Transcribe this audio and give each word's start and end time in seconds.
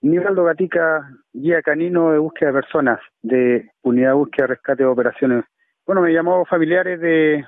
Nivaldo 0.00 0.44
Gatica, 0.44 1.10
guía 1.32 1.60
canino 1.62 2.12
de 2.12 2.18
búsqueda 2.18 2.50
de 2.50 2.60
personas 2.60 3.00
de 3.22 3.70
Unidad 3.82 4.10
de 4.10 4.14
Búsqueda, 4.14 4.46
Rescate 4.46 4.82
de 4.84 4.88
Operaciones. 4.88 5.44
Bueno, 5.86 6.02
me 6.02 6.12
llamó 6.12 6.44
familiares 6.44 7.00
de 7.00 7.44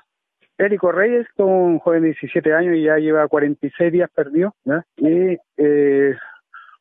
Érico 0.59 0.93
Reyes, 0.93 1.27
un 1.37 1.79
joven 1.79 2.03
de 2.03 2.09
17 2.09 2.53
años 2.53 2.75
y 2.75 2.85
ya 2.85 2.97
lleva 2.97 3.29
46 3.29 3.93
días 3.93 4.11
perdido. 4.15 4.55
Y 4.97 5.39
eh, 5.57 6.17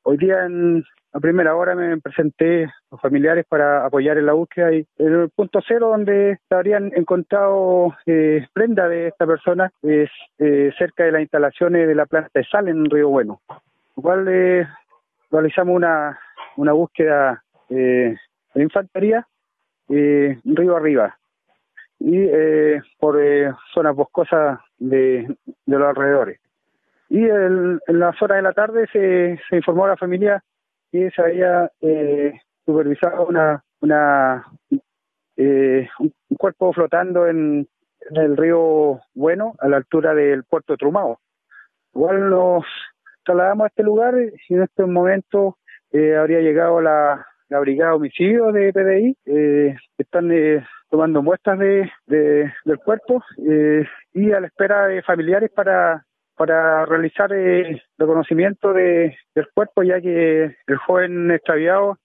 hoy 0.04 0.18
día 0.18 0.46
en, 0.46 0.84
a 1.14 1.20
primera 1.20 1.56
hora 1.56 1.76
me 1.76 1.98
presenté 2.00 2.66
a 2.66 2.74
los 2.92 3.02
familiares 3.02 3.46
para 3.48 3.86
apoyar 3.86 4.18
en 4.18 4.26
la 4.26 4.34
búsqueda 4.34 4.74
y 4.74 4.86
el 4.98 5.30
punto 5.36 5.60
cero 5.68 5.90
donde 5.90 6.40
habrían 6.50 6.92
encontrado 6.96 7.96
eh, 8.06 8.48
prenda 8.54 8.88
de 8.88 9.08
esta 9.08 9.26
persona 9.26 9.72
es 9.82 10.10
eh, 10.38 10.72
cerca 10.78 11.04
de 11.04 11.12
las 11.12 11.22
instalaciones 11.22 11.88
de 11.88 11.96
la 11.96 12.06
planta 12.06 12.30
de 12.34 12.46
sal 12.46 12.68
en 12.68 12.90
Río 12.90 13.10
Bueno. 13.10 13.42
Igual 13.98 14.28
eh, 14.30 14.68
realizamos 15.32 15.76
una, 15.76 16.20
una 16.58 16.74
búsqueda 16.74 17.44
eh, 17.70 18.16
de 18.54 18.64
infantería 18.64 19.28
eh, 19.90 20.40
río 20.44 20.76
arriba 20.76 21.18
y 22.00 22.18
eh, 22.18 22.82
por 23.00 23.22
eh, 23.22 23.52
zonas 23.74 23.96
boscosas 23.96 24.60
de, 24.78 25.36
de 25.66 25.78
los 25.78 25.88
alrededores. 25.88 26.40
Y 27.10 27.24
el, 27.26 27.80
en 27.88 28.00
las 28.00 28.22
horas 28.22 28.38
de 28.38 28.42
la 28.44 28.54
tarde 28.54 28.88
se, 28.92 29.40
se 29.50 29.56
informó 29.56 29.86
a 29.86 29.90
la 29.90 29.98
familia 29.98 30.44
que 30.92 31.10
se 31.12 31.22
había 31.22 31.72
eh, 31.82 32.34
supervisado 32.66 33.26
una, 33.26 33.64
una 33.82 34.46
eh, 35.38 35.88
un 36.00 36.14
cuerpo 36.38 36.74
flotando 36.74 37.28
en, 37.28 37.68
el 38.12 38.38
río 38.38 39.02
Bueno 39.14 39.56
a 39.60 39.68
la 39.68 39.78
altura 39.78 40.14
del 40.16 40.44
puerto 40.44 40.78
Trumao. 40.78 41.20
Igual 41.94 42.30
nos 42.30 42.64
trasladamos 43.30 43.66
a 43.66 43.68
este 43.68 43.84
lugar 43.84 44.16
y 44.18 44.54
en 44.54 44.64
este 44.64 44.86
momento 44.86 45.58
eh, 45.92 46.16
habría 46.16 46.40
llegado 46.40 46.82
la, 46.82 47.24
brigada 47.62 47.92
de 47.92 47.98
homicidio 47.98 48.52
de 48.52 48.74
PDI, 48.74 49.18
eh, 49.26 49.76
están 49.98 50.32
eh, 50.32 50.66
tomando 50.90 51.22
muestras 51.22 51.60
de, 51.60 51.92
de 52.08 52.52
del 52.66 52.78
cuerpo 52.80 53.24
eh, 53.48 53.86
y 54.14 54.32
a 54.32 54.40
la 54.40 54.48
espera 54.48 54.88
de 54.88 55.04
familiares 55.04 55.52
para 55.52 56.04
para 56.36 56.86
realizar 56.86 57.32
eh, 57.34 57.82
reconocimiento 57.98 58.74
de, 58.74 59.16
del 59.36 59.48
cuerpo, 59.54 59.84
ya 59.84 60.00
que 60.02 60.56
el 60.66 60.78
joven 60.88 61.30
extraviado 61.32 61.98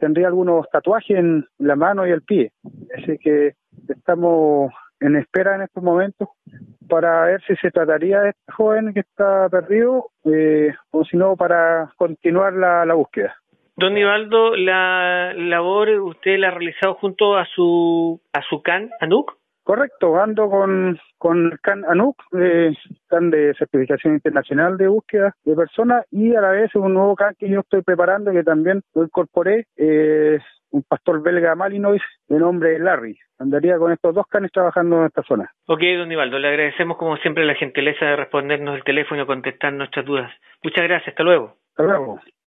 tendría 0.00 0.26
algunos 0.26 0.68
tatuajes 0.70 1.16
en 1.16 1.46
la 1.58 1.76
mano 1.76 2.06
y 2.06 2.10
el 2.10 2.22
pie. 2.22 2.50
Así 2.98 3.16
que 3.18 3.54
estamos 3.88 4.72
en 4.98 5.16
espera 5.16 5.54
en 5.54 5.62
estos 5.62 5.82
momentos 5.84 6.28
para 6.88 7.26
ver 7.26 7.42
si 7.46 7.56
se 7.56 7.70
trataría 7.70 8.20
de 8.20 8.30
este 8.30 8.52
joven 8.52 8.92
que 8.94 9.00
está 9.00 9.48
perdido 9.48 10.10
eh, 10.24 10.74
o 10.90 11.04
si 11.04 11.16
no 11.16 11.36
para 11.36 11.92
continuar 11.96 12.52
la, 12.54 12.84
la 12.84 12.94
búsqueda. 12.94 13.36
Don 13.76 13.92
Nivaldo, 13.92 14.56
la 14.56 15.34
labor 15.34 15.90
usted 16.00 16.38
la 16.38 16.48
ha 16.48 16.50
realizado 16.52 16.94
junto 16.94 17.36
a 17.36 17.44
su 17.44 18.20
a 18.32 18.40
su 18.42 18.62
CAN 18.62 18.90
ANUC. 19.00 19.36
Correcto, 19.64 20.16
ando 20.16 20.48
con, 20.48 20.96
con 21.18 21.46
el 21.52 21.60
CAN 21.60 21.84
ANUC, 21.84 22.16
eh, 22.38 22.72
CAN 23.08 23.30
de 23.30 23.52
certificación 23.58 24.14
internacional 24.14 24.78
de 24.78 24.86
búsqueda 24.88 25.34
de 25.44 25.56
personas 25.56 26.06
y 26.10 26.34
a 26.34 26.40
la 26.40 26.50
vez 26.50 26.74
un 26.76 26.94
nuevo 26.94 27.16
CAN 27.16 27.34
que 27.38 27.50
yo 27.50 27.60
estoy 27.60 27.82
preparando 27.82 28.32
que 28.32 28.44
también 28.44 28.82
lo 28.94 29.02
incorporé, 29.02 29.66
eh, 29.76 30.38
un 30.70 30.82
pastor 30.82 31.22
belga 31.22 31.54
Malinois 31.54 32.02
de 32.28 32.38
nombre 32.38 32.78
Larry. 32.78 33.18
Andaría 33.38 33.78
con 33.78 33.92
estos 33.92 34.14
dos 34.14 34.26
canes 34.26 34.50
trabajando 34.50 34.98
en 35.00 35.06
esta 35.06 35.22
zona. 35.22 35.50
Ok, 35.66 35.80
don 35.98 36.08
Nivaldo, 36.08 36.38
le 36.38 36.48
agradecemos 36.48 36.96
como 36.96 37.16
siempre 37.18 37.44
la 37.44 37.54
gentileza 37.54 38.04
de 38.04 38.16
respondernos 38.16 38.76
el 38.76 38.84
teléfono 38.84 39.22
y 39.22 39.26
contestar 39.26 39.72
nuestras 39.72 40.06
dudas. 40.06 40.32
Muchas 40.62 40.84
gracias, 40.84 41.08
hasta 41.08 41.22
luego. 41.22 41.56
Hasta 41.70 41.82
luego. 41.82 42.20